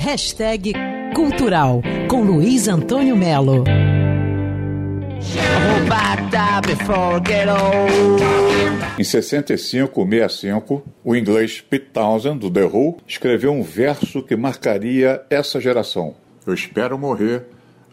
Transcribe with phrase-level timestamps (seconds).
[0.00, 0.72] Hashtag
[1.14, 3.64] Cultural com Luiz Antônio Melo.
[8.98, 15.22] Em 65, 65, o inglês Pete Townsend, do The Who, escreveu um verso que marcaria
[15.28, 16.16] essa geração.
[16.46, 17.44] Eu espero morrer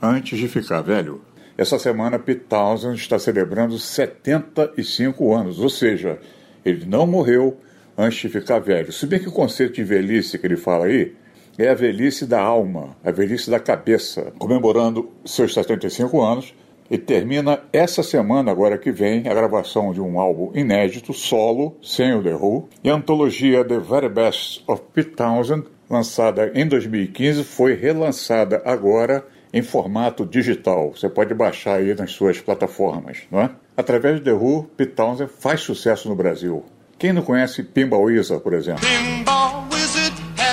[0.01, 1.21] antes de ficar velho.
[1.57, 6.17] Essa semana, Pete Townsend está celebrando 75 anos, ou seja,
[6.63, 7.57] ele não morreu
[7.97, 8.93] antes de ficar velho.
[8.93, 11.13] Se bem que o conceito de velhice que ele fala aí
[11.57, 14.31] é a velhice da alma, a velhice da cabeça.
[14.37, 16.53] Comemorando seus 75 anos,
[16.89, 22.13] e termina essa semana, agora que vem, a gravação de um álbum inédito, solo, sem
[22.13, 27.43] o The Who, e a antologia The Very Best of Pete Townsend, lançada em 2015,
[27.43, 30.91] foi relançada agora em formato digital.
[30.95, 33.49] Você pode baixar aí nas suas plataformas, não é?
[33.75, 36.63] Através do The Who, Pete Townsend faz sucesso no Brasil.
[36.97, 38.83] Quem não conhece Pinball Wizard, por exemplo?
[38.85, 39.16] Wizard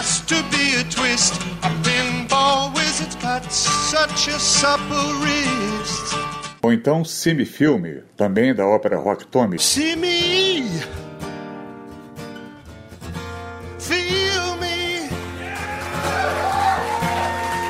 [0.05, 1.35] has to be a twist.
[1.63, 6.15] A pinball wizard's got such a supple wrist.
[6.63, 9.59] Ou então Filme, também da ópera Rock Tommy.
[9.59, 10.69] See me.
[13.79, 15.09] Feel me.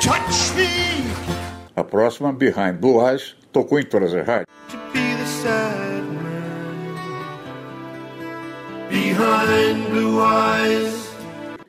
[0.01, 1.05] Touch me.
[1.77, 4.47] A próxima, Behind Blue Eyes, tocou em todas as rádios.
[8.91, 11.04] Behind blue eyes.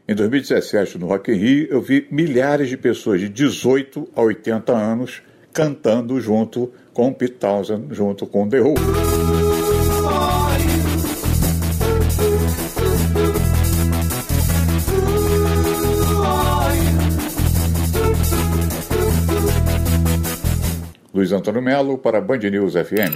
[0.07, 4.71] Em 2017, no Rock in Rio, eu vi milhares de pessoas de 18 a 80
[4.71, 8.75] anos cantando junto com Pete Townsend, junto com The Who.
[21.11, 23.15] Luiz Antônio Melo para Band News FM.